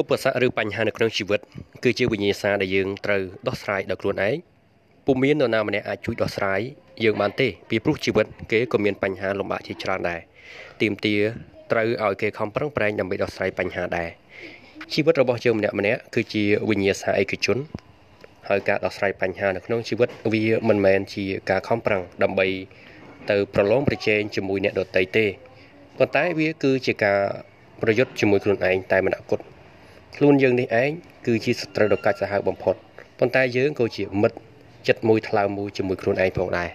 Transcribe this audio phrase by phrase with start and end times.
[0.00, 1.40] ឧបសគ្គឬបញ្ហានៅក្នុងជីវិត
[1.84, 4.36] គឺជាវិញ្ញាសាដែលយើងត្រូវដោះស្រាយដោយខ្លួនឯង
[5.06, 6.60] ពុំមាននរណាម្នាក់អាចជួយដោះស្រាយ
[7.04, 10.20] យើងបានទេពីព្រោះជីវិតគេក៏មានបញ្ហាលំបាកជាច្រើនដែរ
[10.80, 11.16] ទីមទា
[11.70, 14.08] ត្រូវឲ្យគេខំប្រឹងប្រែងដើម្បីដោះស្រាយបញ្ហាដែរ
[14.92, 17.58] ជីវិតរបស់យើងម្នាក់ម្នាក់គឺជាវិញ្ញាសាឯកជន
[18.48, 22.46] ហើយការដោះស្រាយបញ្ហានៅក្នុងជីវិតវាមិនមែនជាការខំប្រឹងដើម្បី
[23.30, 25.26] ទៅប្រឡងប្រជែងជាមួយអ្នកដទៃទេ
[25.98, 27.20] ប៉ុន្តែវាគឺជាការ
[27.82, 29.44] ប្រយុទ្ធជាមួយខ្លួនឯងតែម្នាក់គត់
[30.16, 30.90] ខ្លួនយើងនេះឯង
[31.26, 32.74] គឺជាសត្រូវដ៏កាចសាហាវបំផុត
[33.18, 34.36] ប៉ុន្តែយើងក៏ជាមិត្ត
[34.88, 36.68] ចិត្តមួយថ្លើមមួយជាមួយខ្លួនឯងផងដែរ